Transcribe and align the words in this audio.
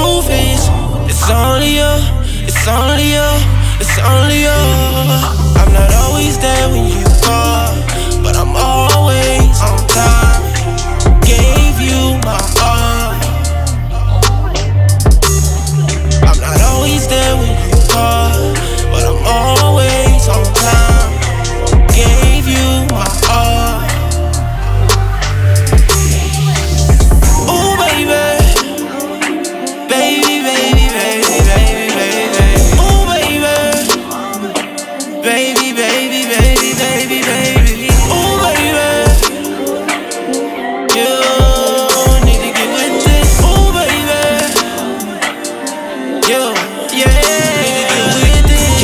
truth 0.00 0.30
is, 0.30 0.62
it's 1.10 1.28
only 1.28 1.76
you, 1.76 1.92
it's 2.48 2.66
only 2.66 3.06
you, 3.16 3.28
it's 3.82 3.96
only 4.00 4.40
you. 4.48 4.60
I'm 5.60 5.70
not 5.76 5.92
always 6.02 6.38
there 6.38 6.68
when 6.72 6.86
you 6.88 7.04
call, 7.24 7.59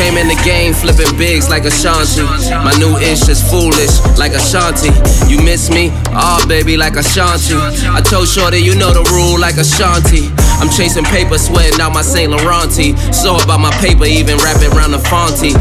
Came 0.07 0.19
in 0.19 0.29
the 0.29 0.41
game 0.45 0.73
flipping 0.73 1.19
bigs 1.19 1.49
like 1.51 1.65
Ashanti. 1.65 2.23
My 2.63 2.71
new 2.79 2.95
ish 2.99 3.29
is 3.29 3.43
foolish 3.43 3.91
like 4.17 4.31
Ashanti. 4.39 4.95
You 5.27 5.43
miss 5.43 5.69
me? 5.69 5.91
Ah, 6.15 6.39
baby, 6.47 6.77
like 6.77 6.95
Ashanti. 6.95 7.59
I 7.91 8.01
told 8.07 8.29
Shorty, 8.29 8.59
you 8.59 8.77
know 8.77 8.95
the 8.95 9.03
rule 9.11 9.35
like 9.35 9.57
Ashanti. 9.57 10.31
I'm 10.63 10.71
chasing 10.71 11.03
paper, 11.11 11.39
sweating 11.39 11.81
out 11.81 11.93
my 11.93 12.03
Saint 12.03 12.31
Laurent 12.31 12.71
tee. 12.71 12.95
So 13.11 13.35
about 13.43 13.59
my 13.59 13.75
paper, 13.83 14.07
even 14.07 14.39
rapping 14.39 14.71
around 14.79 14.93
the 14.93 15.03
Fonty. 15.11 15.59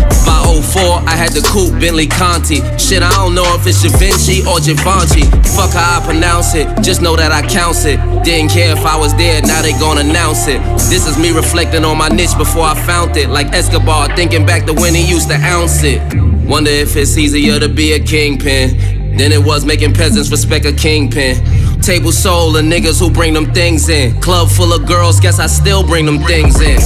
By 1.16 1.22
04, 1.22 1.24
I 1.24 1.24
had 1.24 1.32
the 1.32 1.48
coupe 1.48 1.80
Bentley 1.80 2.08
Conti. 2.08 2.60
Shit, 2.78 3.02
I 3.02 3.10
don't 3.12 3.36
know 3.36 3.48
if 3.56 3.66
it's 3.66 3.84
Vinci 3.84 4.44
or 4.44 4.60
Givenchy. 4.60 5.24
Fuck 5.56 5.72
how 5.72 6.02
I 6.02 6.06
pronounce 6.06 6.56
it, 6.56 6.68
just 6.84 7.02
know 7.02 7.16
that 7.16 7.32
I 7.32 7.42
count 7.48 7.86
it. 7.86 7.98
Didn't 8.24 8.52
care 8.52 8.76
if 8.76 8.86
I 8.86 8.98
was 8.98 9.16
there, 9.16 9.42
now 9.42 9.62
they 9.62 9.72
gon' 9.74 9.98
announce 9.98 10.48
it. 10.48 10.60
This 10.90 11.08
is 11.08 11.18
me 11.18 11.32
reflecting 11.32 11.86
on 11.86 11.98
my 11.98 12.10
niche 12.10 12.38
before 12.38 12.64
I 12.64 12.76
found 12.86 13.16
it. 13.18 13.30
Like 13.30 13.48
Escobar, 13.54 14.16
thinking 14.16 14.46
back 14.46 14.66
to 14.66 14.74
when 14.74 14.94
he 14.94 15.04
used 15.08 15.30
to 15.30 15.36
ounce 15.36 15.84
it. 15.84 16.02
Wonder 16.46 16.72
if 16.72 16.96
it's 16.96 17.18
easier 17.18 17.60
to 17.60 17.70
be 17.70 17.94
a 17.94 18.00
kingpin 18.00 19.16
than 19.18 19.32
it 19.32 19.44
was 19.44 19.66
making 19.66 19.94
peasants 19.94 20.30
respect 20.32 20.66
a 20.66 20.74
kingpin. 20.74 21.36
Table 21.82 22.12
soul 22.12 22.58
of 22.58 22.66
niggas 22.66 23.00
who 23.00 23.10
bring 23.10 23.34
them 23.34 23.54
things 23.54 23.88
in. 23.90 24.20
Club 24.22 24.50
full 24.50 24.74
of 24.74 24.86
girls, 24.86 25.20
guess 25.20 25.40
I 25.40 25.48
still 25.48 25.86
bring 25.86 26.06
them 26.06 26.20
things 26.20 26.60
in. 26.60 26.80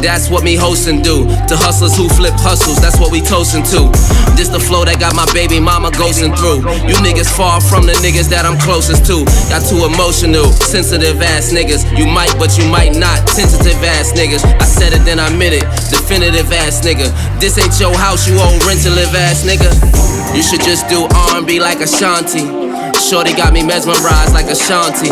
That's 0.00 0.30
what 0.30 0.44
me 0.44 0.54
hosting 0.54 1.02
do. 1.02 1.26
To 1.26 1.54
hustlers 1.58 1.96
who 1.96 2.08
flip 2.08 2.34
hustles, 2.38 2.80
that's 2.80 2.98
what 3.00 3.10
we 3.10 3.20
toasting 3.20 3.66
to. 3.74 3.90
This 4.38 4.48
the 4.48 4.62
flow 4.62 4.86
that 4.86 5.02
got 5.02 5.18
my 5.18 5.26
baby 5.34 5.58
mama 5.58 5.90
ghosting 5.90 6.30
through. 6.38 6.62
You 6.86 6.94
niggas 7.02 7.26
far 7.26 7.60
from 7.60 7.86
the 7.86 7.98
niggas 7.98 8.30
that 8.30 8.46
I'm 8.46 8.58
closest 8.62 9.02
to. 9.10 9.26
Got 9.50 9.66
too 9.66 9.82
emotional, 9.82 10.46
sensitive 10.54 11.18
ass 11.20 11.50
niggas. 11.50 11.82
You 11.98 12.06
might, 12.06 12.30
but 12.38 12.54
you 12.54 12.70
might 12.70 12.94
not. 12.94 13.26
Tentative 13.26 13.78
ass 13.82 14.14
niggas. 14.14 14.46
I 14.46 14.64
said 14.64 14.94
it, 14.94 15.02
then 15.02 15.18
I 15.18 15.34
meant 15.34 15.58
it. 15.58 15.66
Definitive 15.90 16.46
ass 16.54 16.78
nigga. 16.86 17.10
This 17.42 17.58
ain't 17.58 17.74
your 17.82 17.96
house, 17.98 18.30
you 18.30 18.38
old 18.38 18.62
rent 18.64 18.86
to 18.86 18.90
live 18.94 19.10
ass 19.18 19.42
nigga. 19.42 19.74
You 20.34 20.42
should 20.46 20.62
just 20.62 20.86
do 20.86 21.10
R&B 21.34 21.58
like 21.58 21.80
Ashanti. 21.82 22.46
Shorty 23.02 23.34
got 23.34 23.52
me 23.52 23.66
mesmerized 23.66 24.32
like 24.32 24.46
Ashanti. 24.46 25.10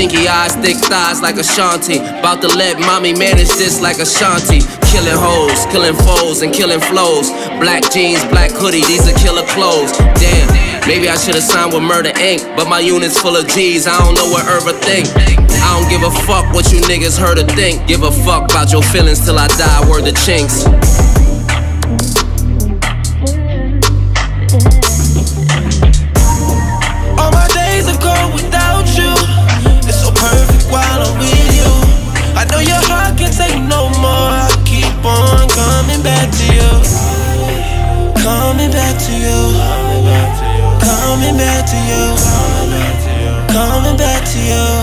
Chinky 0.00 0.26
eyes, 0.26 0.56
thick 0.64 0.78
thighs 0.88 1.20
like 1.20 1.36
Ashanti. 1.36 1.98
About 1.98 2.40
to 2.40 2.48
let 2.48 2.80
mommy 2.80 3.12
manage 3.12 3.52
this 3.60 3.82
like 3.82 3.98
Ashanti. 3.98 4.64
Killing 4.88 5.12
hoes, 5.12 5.66
killing 5.68 5.92
foes, 5.92 6.40
and 6.40 6.54
killing 6.54 6.80
flows. 6.80 7.28
Black 7.60 7.84
jeans, 7.92 8.24
black 8.32 8.50
hoodie, 8.50 8.80
these 8.88 9.06
are 9.06 9.18
killer 9.20 9.44
clothes. 9.52 9.92
Damn, 10.16 10.88
maybe 10.88 11.10
I 11.10 11.16
should've 11.16 11.42
signed 11.42 11.74
with 11.74 11.82
Murder 11.82 12.12
Inc. 12.16 12.40
But 12.56 12.66
my 12.66 12.80
unit's 12.80 13.20
full 13.20 13.36
of 13.36 13.46
G's, 13.48 13.86
I 13.86 13.98
don't 13.98 14.14
know 14.14 14.30
what 14.32 14.46
Irva 14.46 14.72
think. 14.80 15.06
I 15.12 15.78
don't 15.78 15.90
give 15.90 16.00
a 16.00 16.10
fuck 16.24 16.50
what 16.54 16.72
you 16.72 16.80
niggas 16.80 17.20
heard 17.20 17.36
or 17.36 17.44
think. 17.52 17.86
Give 17.86 18.02
a 18.02 18.10
fuck 18.10 18.50
about 18.50 18.72
your 18.72 18.82
feelings 18.82 19.22
till 19.22 19.38
I 19.38 19.48
die, 19.48 19.86
word 19.86 20.06
the 20.06 20.12
Chinx. 20.12 20.64
Coming 38.60 38.72
back 38.72 38.98
to 38.98 39.12
you. 39.12 39.56
Coming 39.56 40.04
back 40.04 40.36
to 40.36 41.76
you. 41.88 42.14
Coming 43.48 43.96
back 43.96 44.24
to 44.26 44.38
you. 44.38 44.60
Turn 44.60 44.79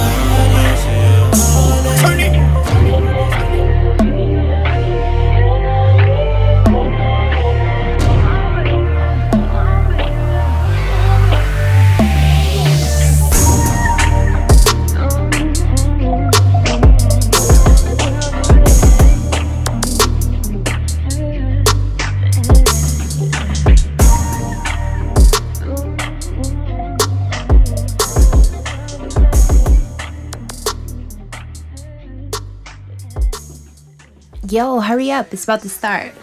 Yo, 34.49 34.79
hurry 34.79 35.11
up. 35.11 35.33
It's 35.33 35.43
about 35.43 35.61
to 35.61 35.69
start. 35.69 36.13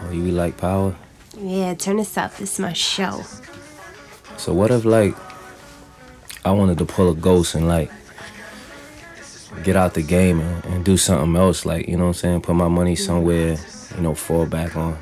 Oh, 0.00 0.10
you 0.10 0.32
like 0.32 0.56
power? 0.56 0.94
Yeah, 1.36 1.74
turn 1.74 1.98
this 1.98 2.16
up. 2.16 2.34
This 2.36 2.54
is 2.54 2.58
my 2.58 2.72
show. 2.72 3.22
So 4.38 4.54
what 4.54 4.70
if 4.70 4.86
like 4.86 5.14
I 6.46 6.52
wanted 6.52 6.78
to 6.78 6.86
pull 6.86 7.10
a 7.10 7.14
ghost 7.14 7.54
and 7.54 7.68
like 7.68 7.90
get 9.64 9.76
out 9.76 9.92
the 9.92 10.02
game 10.02 10.40
and, 10.40 10.64
and 10.64 10.84
do 10.84 10.96
something 10.96 11.36
else, 11.36 11.66
like, 11.66 11.88
you 11.88 11.96
know 11.96 12.04
what 12.04 12.08
I'm 12.08 12.14
saying? 12.14 12.40
Put 12.40 12.54
my 12.54 12.68
money 12.68 12.96
somewhere, 12.96 13.58
you 13.94 14.00
know, 14.00 14.14
fall 14.14 14.46
back 14.46 14.74
on. 14.74 14.96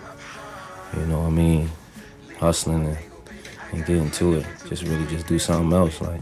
You 0.96 1.06
know 1.06 1.20
what 1.20 1.28
I 1.28 1.30
mean? 1.30 1.70
Hustling 2.38 2.86
and, 2.86 2.98
and 3.72 3.84
get 3.86 3.96
into 3.96 4.34
it. 4.34 4.46
Just 4.68 4.82
really 4.84 5.06
just 5.06 5.26
do 5.26 5.38
something 5.38 5.72
else, 5.72 6.00
like 6.00 6.20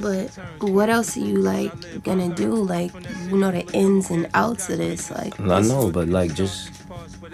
But 0.00 0.28
what 0.60 0.88
else 0.88 1.16
are 1.16 1.20
you 1.20 1.36
like 1.38 1.72
gonna 2.02 2.34
do? 2.34 2.54
Like, 2.54 2.92
you 3.28 3.36
know 3.36 3.50
the 3.50 3.66
ins 3.72 4.10
and 4.10 4.28
outs 4.34 4.68
of 4.70 4.78
this. 4.78 5.10
Like, 5.10 5.38
I 5.40 5.60
know, 5.60 5.90
but 5.90 6.08
like 6.08 6.34
just 6.34 6.70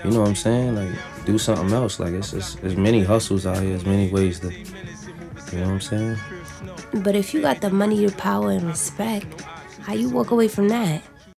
you 0.04 0.10
know 0.10 0.20
what 0.20 0.28
I'm 0.28 0.36
saying? 0.36 0.74
Like 0.74 0.96
do 1.26 1.38
something 1.38 1.72
else. 1.72 2.00
Like 2.00 2.14
it's 2.14 2.54
there's 2.56 2.76
many 2.76 3.02
hustles 3.02 3.46
out 3.46 3.58
here, 3.58 3.70
there's 3.70 3.86
many 3.86 4.10
ways 4.10 4.40
to 4.40 4.52
you 4.52 5.58
know 5.58 5.66
what 5.66 5.72
I'm 5.72 5.80
saying? 5.80 6.16
but 7.02 7.14
if 7.14 7.34
you 7.34 7.40
got 7.40 7.60
the 7.60 7.70
money, 7.70 8.04
the 8.06 8.12
power, 8.16 8.50
and 8.50 8.64
respect, 8.64 9.42
how 9.82 9.94
you 9.94 10.08
walk 10.08 10.30
away 10.30 10.48
from 10.48 10.68
that? 10.68 11.02